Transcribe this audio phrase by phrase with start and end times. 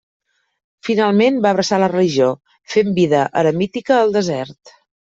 [0.89, 2.31] Finalment va abraçar la religió,
[2.77, 4.79] fent vida eremítica al desert.